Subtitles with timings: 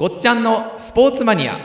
[0.00, 1.58] ごっちゃんのスポーツマニア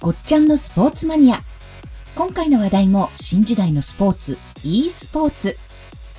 [0.00, 1.44] ごっちゃんのスポーツマニア。
[2.16, 5.56] 今回の話題も新時代のスポーツ、e スポーツ。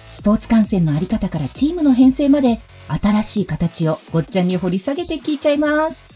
[0.08, 6.15] スポーツ観戦のあり方からチームの編成まで新しい形をごっちゃんに掘り下げて聞いちゃいます。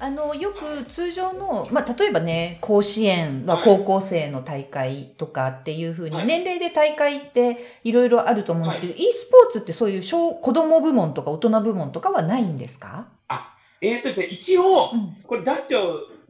[0.00, 6.26] あの、よく通常の、まあ、例えばね、甲子園は高校生の大会とかっていうふうに、はい。
[6.26, 13.08] 年齢で大会っていろいろあると思うんですけど、e スポーツってそういう小子供部門とか大人部門とかはないんですか？
[13.80, 15.16] えーとですね、一応、うん。
[15.24, 15.78] これ男女、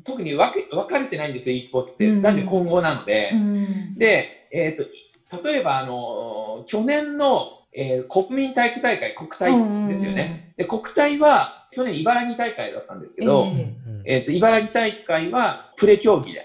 [0.05, 2.07] 特に分け分かれてないんですよ、e スポーツって。
[2.07, 2.23] うん。
[2.23, 3.33] 男女混合なので。
[3.33, 3.99] ん。
[3.99, 10.53] で、えーと、例えば、あの、去年の、えー国民体育大会、国体ですよね。
[10.57, 16.41] で、国体は、去年茨城大会だったんですけど、ええーと、茨城大会はプレ競技で、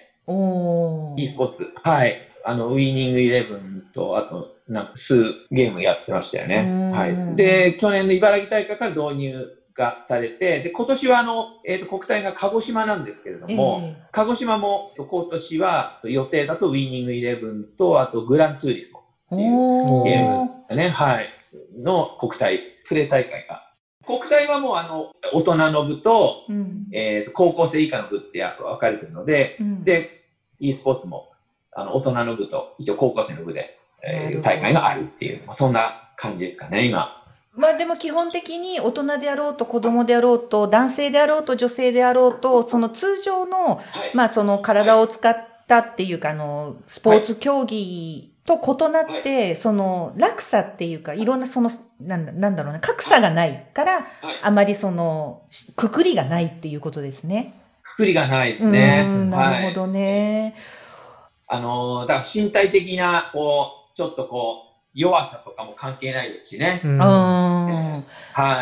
[1.18, 1.74] e スポーツ。
[1.84, 2.18] はい。
[2.46, 6.92] あの、ウィニングイレブンと、あと、なんか数ゲームやってましたよねうん。
[6.92, 7.36] はい。
[7.36, 21.30] で、去年の茨城大会から導入がされて、で、今年はあの、えっ、と、国体が鹿児島なんですけれども、え鹿児島も今年は予定だとウィニングイレブンと、あとグランツーリスモえっていうゲームね、はい、
[21.78, 23.73] の国体、プレ大会が。
[24.06, 30.26] 国体はもうあの、大人の部と、うんえーと高校生以下の部って分かれてるので、うんで、
[30.60, 31.32] e スポーツも、
[31.72, 37.24] あの、大人の部と、一応高校生の部で、えー大会があるっていう、まあ、そんな感じですかね、今。
[37.56, 43.82] まあでも基本的に大人であろうと子供であろうと男性であろうと女性であろうとその通常のはい。
[44.16, 45.36] まあその体を使っ
[45.68, 54.06] たっていうかあのスポーツ競技と異なってその落差っていうかいろんなそのなんだなんだろうな格差がないからはい
[54.42, 57.54] あまりそのしくくりがないっていうことですね。
[57.84, 59.04] くくりがないですね。
[59.06, 59.74] うんなるほはい。
[59.74, 60.56] どね。
[61.48, 66.82] あのーだから身体的な、こう、ちょっとこう、弱さとかも関係ないですしね。
[66.84, 68.04] うんは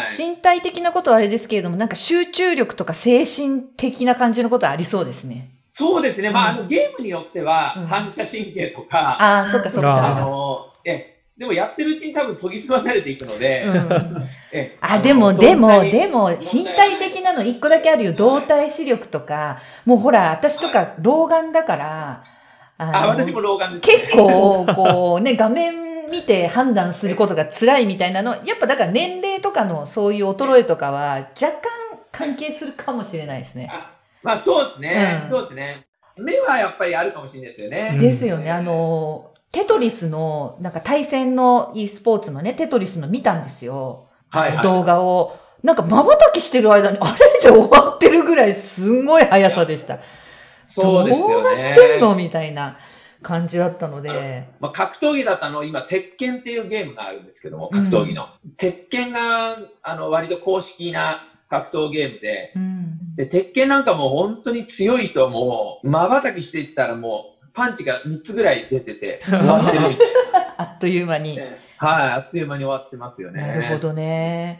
[0.02, 0.06] い。
[0.18, 5.50] 身体的なことはあれですけれども、なんか集中力とか精神的な感じのことはありそうですね。
[5.81, 6.30] そうですね。
[6.30, 10.22] まあ、あうの、ゲームによってはうん、反射神経とか、ああ、そっかそっああか。
[10.22, 13.90] のーえ、でもやってるうちに多分研ぎ澄まされていくので、うん
[14.53, 18.14] えあ、でも、のでも、でも、身体的なの一個だけあるよ。
[18.14, 19.58] 動体視力とか。
[19.86, 22.24] もうほら、私とか老眼だから、
[22.78, 23.94] ああ、私も老眼です、ね。
[24.03, 31.62] 結構、こうね、 画面見て判断することが辛いみたいなの、やっぱだから年齢とかのそういう衰えとかは若干
[32.12, 33.72] 関係するかもしれないですね。
[34.24, 35.88] あまあ、そうですね、うんそうですね。
[36.18, 37.92] 目はやっぱりあるかもしれないですよね。
[37.94, 38.52] うんですよね。
[38.52, 44.08] あの、テトリスの、なんか対戦の e スポーツのね、テトリスの見たんですよ。
[44.30, 45.38] はいはい動画を。
[45.64, 47.06] なんか瞬きしてる間に、あ
[47.44, 47.50] れ？
[47.52, 50.00] で終わってるぐらいすんごい速さでした。
[50.64, 51.70] そうですよどうね。
[51.70, 52.16] やってんの？
[52.16, 52.78] みたいな
[53.22, 54.48] 感じだったので。
[54.59, 58.28] まあ、格闘技だったの、今、鉄拳っていうゲームがあるんですけども、格闘技の。
[58.58, 61.22] 鉄拳が、あの、割と公式な
[61.52, 63.16] 格闘ゲームで、うん。
[63.16, 69.84] で、鉄拳なんかもう本当に強い人はもう、瞬きしていったらもう、パンチが3つぐらい出てて、 終わってる
[70.56, 71.36] あっという間に。
[71.36, 71.44] な。
[71.44, 73.42] はい、あっという間に終わってますよね。
[73.42, 74.58] なるほどね。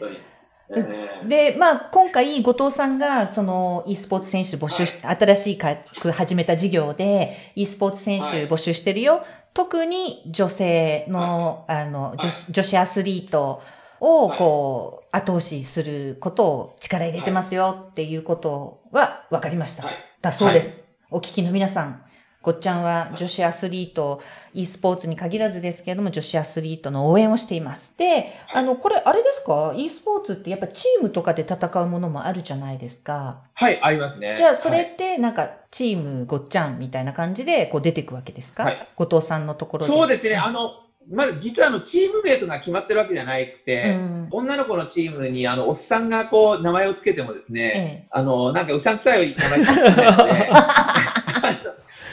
[1.26, 5.78] で、まあ、今回、後藤さんが、その、e スポーツ選手募集し、新しいか
[6.12, 9.24] 始めた事業で、e スポーツ選手募集してるよ。
[9.54, 13.62] 特に女性の、あの、女子女子アスリート
[14.02, 19.84] を、はいこう、後押しすることを力入れてますよっていうことは分かりました。
[19.84, 20.84] はいだそうです。
[21.10, 22.00] お聞きの皆さん、
[22.42, 24.22] ごっちゃんは女子アスリート、
[24.54, 27.98] e スポーツに限らずですけれども、女子アスリートの応援をしています。
[27.98, 33.42] で、あの、これ、あれですか ?e スポーツってやっぱチームとかで戦うものもあるじゃないですか。
[33.54, 34.36] はい、ありますね。
[34.36, 39.92] じゃあ、そはいれって、なんか、チームごっちゃんみたいな感じで、こう出てくわけですか、はい後藤さんのところで。
[39.92, 40.36] そうですね。
[40.36, 50.26] あの、まだ実はあの、チームメイトが決まってるわけじゃなくて、うん女の子のチームに、あの、おっさんがこう、名前をつけてもですね、えあの、なんかうさんくさい名前しかつけないの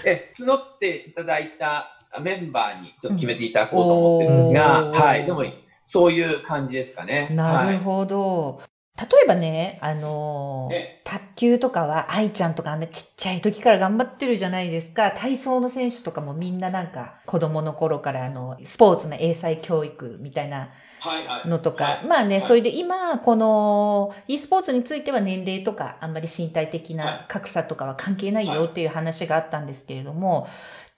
[0.03, 1.87] で、募っていただいた
[2.21, 5.25] メンバーにちょっと決めていただこうと思ってるんですが、うんはい。
[5.25, 5.45] でも、
[5.85, 7.29] そういう感じですかね。
[7.31, 7.77] えなるはい。
[7.77, 8.61] ほど。
[8.99, 11.01] 例えばね、あのーえ。
[11.05, 15.11] 卓球とかは愛ちゃんとかあんなちっちゃい時から頑張ってるじゃないですか。
[15.11, 20.69] 体操の選手とかもみんななんか子供の頃からあの、スポーツの英才教育みたいな
[20.99, 21.47] はいはい。
[21.47, 22.05] のとか、はい。
[22.07, 22.41] まあね、はい。
[22.41, 27.25] それで今、この e スポーツについては年齢とか、あんまり身体的はない。
[27.29, 30.47] 格差とかは関係ないよっていう話があったんですけれども、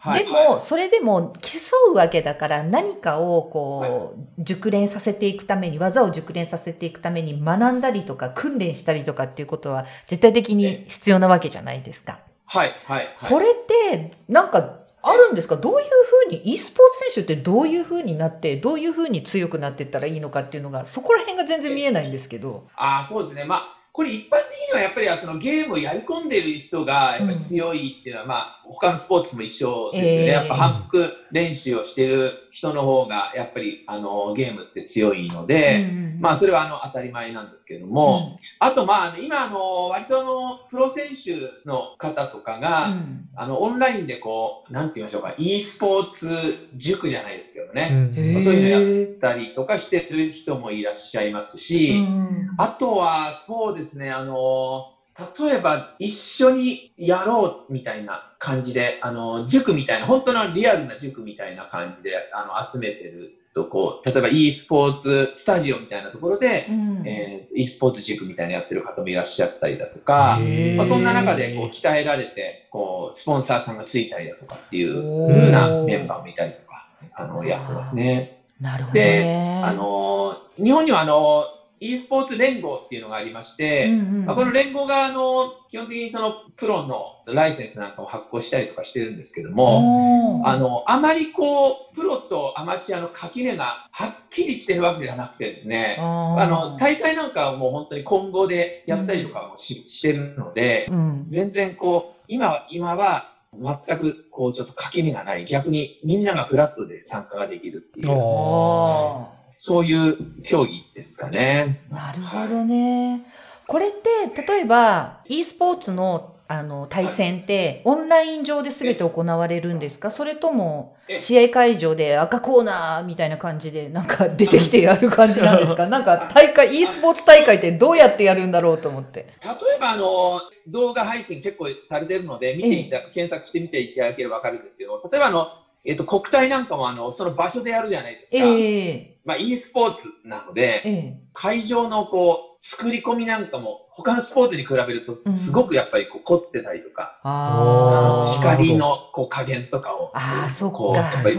[0.03, 1.59] はいでも、それでも競
[1.93, 12.19] うわけだから何かをこう、熟練させていくために、技を熟練させていくために学んだりとか訓練したりとかっていうことは絶対的に必要なわけじゃないですか。
[12.47, 12.97] はい、はい。
[12.97, 13.53] はいそれっ
[13.93, 15.55] て、なんか、あるんですか？
[15.57, 15.87] どういう
[16.27, 22.67] ふうに、e スポーツ選手ってどういうふうになって、どういうふうに強くなっていったらいいのかっていうのが、そこら辺が全然見えないんですけど。
[22.75, 23.43] ああ、そうですね。
[23.45, 30.15] まあ、これ一般的にはやっぱりそのゲームをやり込んでいる人がやっぱり強いっていうのは、まあ、他のスポーツも一緒ですよね。
[30.17, 30.27] ええ。
[30.27, 35.91] やっぱ反復練習をしている人の方が、やっぱりあのゲームって強いので、
[36.21, 43.29] まあ、それはあの当たり前なんですけれども、あと、まあ、今、あの、割とあの、プロ選手の方とかが、うん。
[43.35, 48.11] あの、オンラインでこう、なんて言いましょうか、e スポーツ塾じゃないですけどね、
[48.43, 54.93] そういうのやったりとかしてる人もいらっしゃいますし、うんあとは、そうですね、あの、
[55.39, 70.39] 例えば一緒にやろうみたいな感じで、あの、塾みたいな、本当のリアルな塾みたいな感じで、あの、集めてるとこう、例えば e スポーツスタジオみたいなところで、うんえー e スポーツ塾みたいなやってる方もいらっしゃったりだとか、
[70.77, 78.43] まあ、そんな中でこう鍛えられて、こう、スポンサーさんがついたりだとかっていうおー風なメンバーもいたりとか、あの、やってますね。
[78.61, 79.61] なるほどでね。
[79.65, 81.43] あのー、日本にはあの、
[81.81, 101.25] e スポーツ連合っていうのがありまして、うんうんまあ、この連合があの、基本的にそのプロのライセンスなんかを発行したりとかしてるんですけども、あの、あまりこう、プロとアマチュアの垣根がはっきりしてるわけじゃなくてですね、あの、大会なんかはもう本当に混合でやったりとかもし,、してるので、うん。
[101.29, 105.45] 全然こう、今は、今は全くこう、ちょっと垣根がない。
[105.45, 111.81] 逆にみんながフラットで参加ができるっていう、あそういう競技ですかね。
[111.91, 113.27] ーなるほどね。
[113.67, 120.09] これって、例えば、e スポーツのあの対戦って、オンライン上で全て行われるんですか？
[120.09, 125.85] それとも、え試合会場で赤コーナーみたいな感じで、なんか出てきてやる感じなんですか？
[125.87, 129.27] なんか大会、e スポーツ大会ってどうやってやるんだろうと思って。
[129.45, 135.47] 例えばあの、動画配信結構されてるので、見ていた、検索してみていただければわかるんですけど、例えばあの、
[135.83, 138.37] えっと、国体なんかもあの、その場所でやるじゃないですか。
[138.37, 151.37] ええまあ、e スポーツなので、ええ会場のこう、作り込みなんかも、他のスポーツに比べると、うんすごくやっぱりこう凝ってたりとか、あーあの光のこう加減とかを、あー、そっこう、やか、っぱり。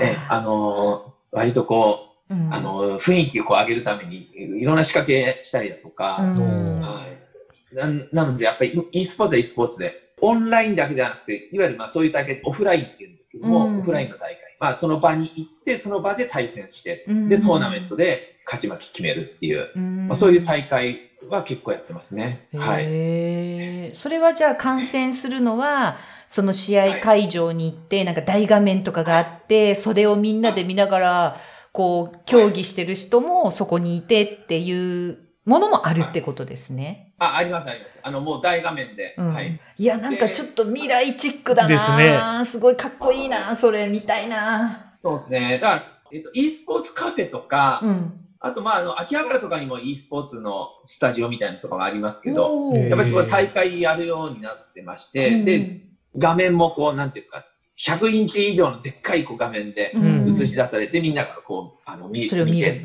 [0.00, 4.30] え、あのー割とこう、うんあの、雰囲気をこう上げるために、
[4.60, 7.74] いろんな仕掛けしたりだとか、うんはい。
[7.74, 9.92] ななので、やっぱり e スポーツは e スポーツで、
[10.24, 13.78] オンラインだけではなくて、いわゆるまあそういう大会、オフラインっていうんですけども、うん。
[13.80, 14.38] オフラインの大会。
[14.58, 17.28] まあその場に行って、その場で対戦して、うん。
[17.28, 20.08] で、トーナメントで勝ち負け決めるっていう、うん。
[20.08, 22.48] まあ、そういう大会は結構やってますね。
[22.54, 23.94] はい。
[23.94, 25.98] それはじゃあ観戦するのは、
[26.28, 31.36] その試合会場に行って、なんか大画面とかがあって、それをみんなで見ながら、
[31.72, 37.12] こう、競技してる人もそこにいてっていうものもあるってことですね。
[37.18, 38.00] あ、ありますあります。
[38.02, 39.14] あの、もう大画面で。
[39.18, 39.60] うんはい。
[39.76, 45.58] いや、なんかちょっと未来チックだなですねすごいかっこいいなそれ見たいなそうですね。
[45.60, 45.82] だから、
[46.12, 48.20] えっと、e スポーツカフェとか、うん。
[48.40, 55.80] あと、まあ、あの、秋葉原とかにも e スポーツのスタジオみたいなのとかがありますけど、やっぱりそこ大会やるようになってまして、で、
[56.16, 57.44] 画面もこう、なんていうんですか、
[57.78, 60.32] 100インチ以上のでっかいこう画面でうん。
[60.32, 62.84] 映し出されて、みんながこう、あの、見見る見て。、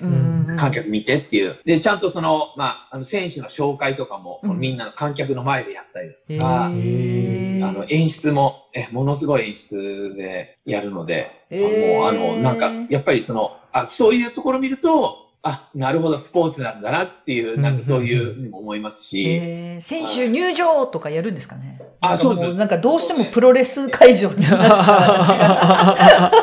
[0.57, 1.57] 観客見てっていう。
[1.63, 4.59] で、ちゃんとその、まあ、あの、選手の紹介とかも、うん。
[4.59, 7.65] みんなの観客の前でやったりへとか、ー。
[7.67, 19.85] あの、演出も、え、ものすごい演出でやるので、もう、あの、なんか、やっぱりその、あ、そういうところを見ると、あ、なるほど、スポーツなんだなっていう、なんかそういうにも思いますし、えー。
[19.85, 21.81] 選手入場とかやるんですかね？
[22.01, 22.57] あそうです。
[22.57, 26.35] なんかどうしてもプロレス会場になっちゃう。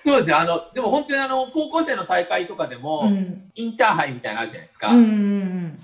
[0.00, 0.38] そうですよ。
[0.38, 3.50] あの、でも本当にあの、高校生の大会とかでも、うん。
[3.54, 4.88] インターハイみたいなのあるじゃないですか。
[4.88, 5.78] うんうん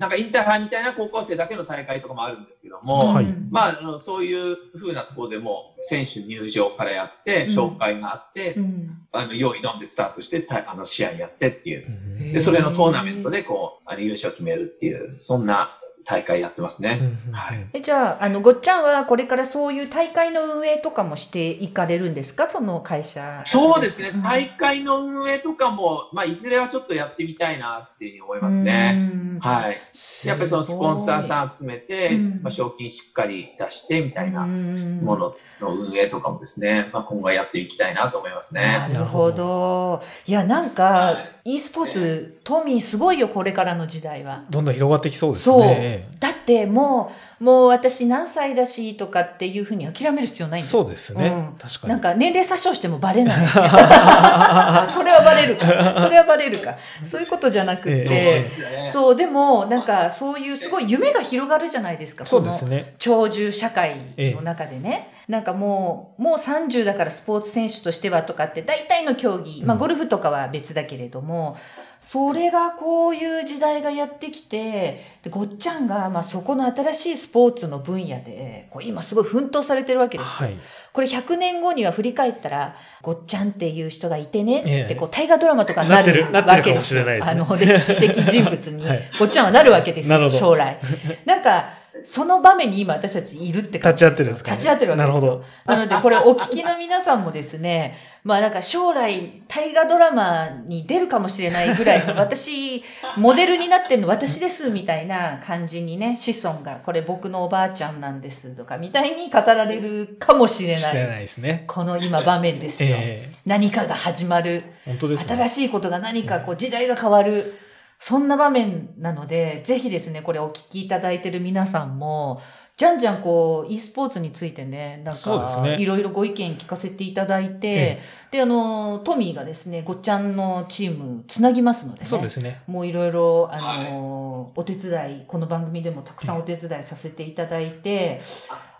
[0.00, 3.14] なんかインターハイみたいな高校生だけの大会とかもあるんですけども、うん。
[3.14, 7.52] はいまあ、あのそういう風なところでも、選手入場からやって、うん。
[7.54, 8.98] 紹介があって、うん。
[9.12, 11.86] あの、用意ドンでスタートして、たあの、試合やってっていう。
[11.86, 17.00] うんで、それのトーナメントで、こう、あの優勝決めるっていう、そんな大会やってますね。
[17.30, 22.48] はいえじゃあ、あの、ごっちゃんはこれからそういう大会の運営とかもしていかれるんですか？
[22.48, 23.42] その会社。
[23.46, 24.22] そうですねうん。
[24.22, 29.10] 大会の運営とかも、まあ、いずれはちょっとやってみたいなっていうふうに思いますね。
[29.12, 29.78] うんはい。
[30.24, 38.86] やっぱりそのスポンサーさん集めて、うんまあ、賞金しっかり出してみたいなうんものの運営とかもですね、まあ、今後やっていきたいなと思いますね。
[38.92, 40.02] なるほど。
[40.26, 44.44] いや、なんか、は e スポーツ、トミーすごいよ、これからの時代は。
[44.50, 46.08] どんどん広がってきそうですそうね。
[46.18, 51.26] だってもう、もう私何歳だしとかっていうふうに諦める必要ないんだよそうですね。
[51.28, 51.88] うん確かに。
[51.88, 53.48] なんか年齢詐称してもバレない。
[53.48, 55.66] それはバレるか。
[56.02, 56.76] それはバレるか。
[57.02, 62.26] そういうことじゃなくえて、ですよねそう、でも、なんか、そういうすごい夢が広がるじゃないですか。
[62.26, 62.94] そうですね。
[62.98, 65.08] 長寿社会の中でね。
[65.26, 71.56] なんかもう、もう30だからスポーツ選手としてはとかって、大体の競技、まあうんゴルフとかは別だけれども、
[72.00, 80.48] それがこういう時代がやってきて、でごっちゃんが、まあそこの新しいスポーツの分野で、こう今すごい奮闘されてるわけですよ。
[80.48, 80.56] はい。
[80.92, 90.78] これ100年後には振り返ったら、ごっちゃんっていう人がいてねええって、こう大河ドラマとかになるわけですですねあの、歴史的人物に はい、ごっちゃんはなるわけですよ、 なるほど将来。
[91.26, 94.50] なんか、その場面に今私たちいるって感じ立ち会ってるんですか？
[94.50, 95.20] ね立ち会ってるわけですよ。
[95.20, 102.82] なるほどなので、これお聞きの皆さんもですね、まあなんか将来大河ドラマに出るかもしれないぐらいに私、
[103.16, 111.08] モデルになってるの私ですみたいな感じにね、 子孫が、これ僕のおばあちゃんなんですとかみたいに語られるかもしれ知らない。
[111.08, 111.64] ないですね。
[111.66, 112.96] この今場面ですよ。
[112.98, 114.62] ええ何かが始まる。
[114.84, 115.34] 本当ですね。
[115.34, 117.54] 新しいことが何かこう時代が変わる。
[118.00, 122.40] そんな場面なので、ぜひですね、これお聞きいただいてる皆さんも、
[122.78, 132.06] じゃんじゃんこう、e スポーツについてね、なんか、いろいろご意見聞かせていただいて、えで、あの、トミーがですね、ごっちゃんのチームつなぎますのでね。
[132.06, 132.62] そうですね。
[132.66, 138.22] もういろいろ、あの、お手伝い、この番組でもたくさんお手伝いさせていただいて、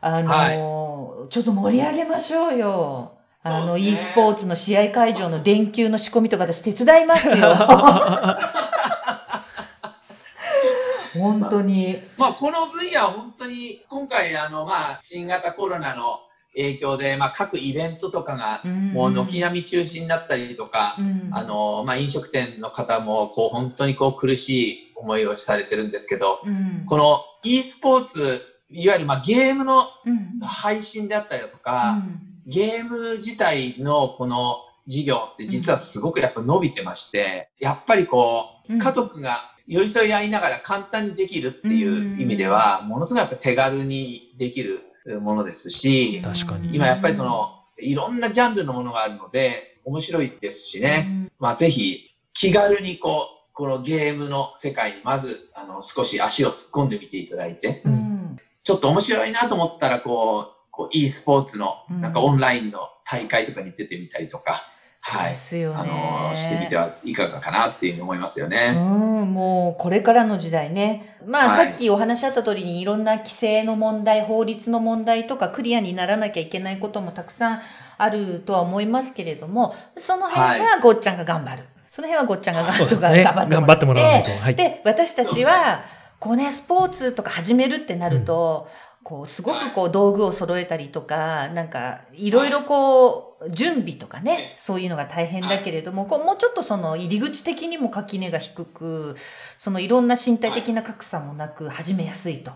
[0.00, 3.19] あの、ちょっと盛り上げましょうよ。
[3.43, 7.35] あの、そうです e ねスポーツの試合会場の電球の仕込みとか私手伝いますよ。
[11.21, 12.00] 本当に。
[12.17, 16.21] まあ、この分野は本当に今回あの、まあ、新型コロナの
[16.55, 21.29] 影響で、まあ、各イベントとかがもう軒並み中止になったりとか、うん。
[21.33, 26.87] あのまあ、飲食店の方もこう本当にこう苦しい思いをされてるんですけどうん。
[26.87, 30.41] この e スポーツいわゆるまあゲームのうん。
[30.41, 32.03] 配信であったりだとか、
[32.47, 38.79] ゲーム自体のこの事業って実はすごくやっぱ伸びてまして、やっぱりこう、うん。
[38.79, 44.81] 家族が寄り添い合いながら簡単にできるっていう意味では、ものすごいやっぱ手軽にできる
[45.21, 46.75] ものですし、確かに。
[46.75, 57.93] 今やっぱりその、いろんなジャンルのものがあるので、面白いですしね、まあぜひ気軽にこう、このゲームの世界にまず、あの、少し足を突っ込んでみていただいて、うん。
[57.93, 58.11] うん
[58.62, 62.12] ちょっと面白いなと思ったら、こう、こう e スポーツの、うんなん。
[62.12, 64.62] かオンラインの大会とかに出てみたりとか、
[65.00, 65.37] はいで。
[65.37, 65.90] すよあね。
[66.30, 68.75] のしてみてはいかがかなっていうふうに思いますよね。
[68.76, 71.16] うん、もうこれからの時代ね。
[71.26, 77.61] まあ、はいさっきお話しあった通りにいろんな規制の問題、法律の問題とかクリアにならなきゃいけないこともたくさん
[77.99, 81.64] あるとは思いますけれども、その辺はごっちゃんが頑張る。
[81.90, 83.25] その辺はごっちゃんが頑張そうですね。
[83.25, 84.30] 頑張って頑張ってもらわないと。
[84.30, 84.54] ではい。
[84.54, 85.83] で、私たちは、
[86.21, 88.69] こうね、スポーツとか始めるってなると、
[89.02, 99.16] こう、すごくこう、道具を揃えたりとか、なんか、いろいろこう、準備とかね、そういうのが大変だけれども、こう、もうちょっとその、入り口的にも垣根が低く、
[99.57, 102.52] その、いろんな身体的な格差もなく、始めやすいと。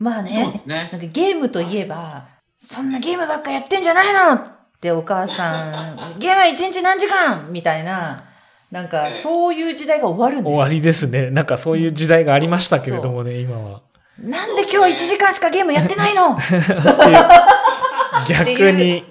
[0.00, 0.88] まあねそうで、すね。
[0.90, 2.26] なんかゲームといえば、
[2.58, 4.32] そんなゲームばっかやってんじゃないの？
[4.32, 7.52] ってお母さん、 ゲームは一日何時間？
[7.52, 8.24] みたいな、
[8.70, 10.56] なんか、そういう時代が終わるんですよ。
[10.56, 11.30] 終わりですね。
[11.30, 13.82] なんかそういう時代がありましたけれどもね、今は。
[14.22, 16.32] なんで今日1時間しかゲームやってないの？
[16.36, 19.04] っていう逆に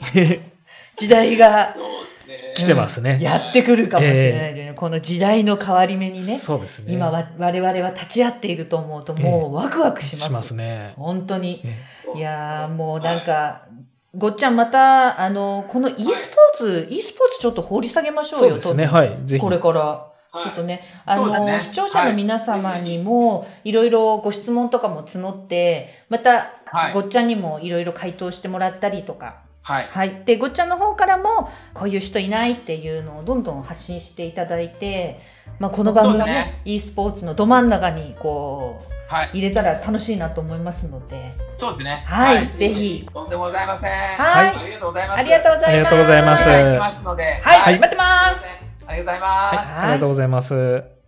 [0.96, 1.76] 時代が。
[2.56, 3.18] 来てますね。
[3.22, 6.94] やってくるかもしれないというね、この時代の変わり目にね、そうですね。
[6.94, 10.28] 今は我々は立ち会っていると思うともうワクワクします。
[10.28, 10.94] しますね。
[10.98, 11.62] 本当に。
[11.64, 11.76] え
[12.16, 13.62] いやーもうなんか、
[14.16, 16.14] ごっちゃんまた、あの、この e スポー
[16.58, 18.86] ツ、e スポーツちょっと掘り下げましょうよ、そうですね。
[18.86, 19.18] はい。
[19.26, 19.42] ぜひ。
[19.42, 20.06] これから。
[20.32, 29.88] はいちょっとね、あの、ね視聴者の皆様にも、いろいろご質問とかも募って、また、はいごっちゃんにもいろいろ回答してもらったりとか、はい。
[29.92, 30.24] はい。
[30.26, 35.20] で、ごっちゃんの方からも、こういう人いないっていうのをどんどん発信していただいて、
[35.60, 39.30] まあ、この番組ねね e スポーツのど真ん中に、こう、はい。
[39.34, 42.04] 入れたら楽しいなと思いますので、そうですね。
[42.06, 43.92] はいぜひとんでもございません。
[43.92, 45.20] はいありがとうございます。
[45.20, 45.70] ありがとうございます。
[45.74, 47.42] ありがとうございますお願い。
[47.42, 48.69] はい、待ってます。
[48.90, 49.56] ありがとうございます。
[49.56, 49.84] はい。
[49.84, 50.99] ありがとうございます。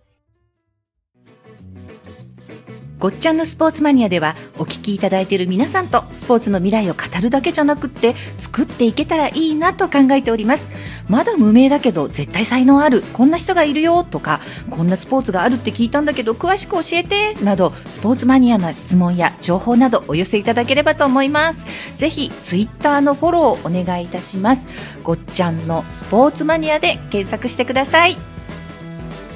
[3.01, 10.70] ごっちゃんのスポーツマニアではお聞きいただいている皆さんとスポーツの未来を語るだけじゃなくって作っていけたらいいなと考えております。
[11.10, 14.39] まだ無名だけど絶対才能ある、こんな人がいるよとか、
[14.70, 21.65] こんなスポーツがあるって聞いたんだけど詳しく教えてなどスポーツマニアな質問や情報などお寄せいただければと思います。
[21.96, 24.70] ぜひツイッターのフォローをお願いいたします。
[25.03, 28.17] ごっちゃんのスポーツマニアで検索してください。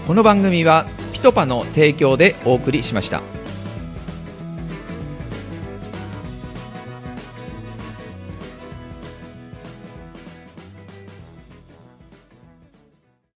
[0.06, 3.24] この番組はピトパの提供でお送りしました。